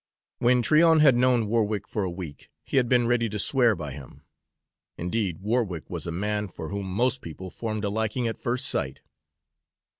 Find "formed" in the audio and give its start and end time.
7.51-7.85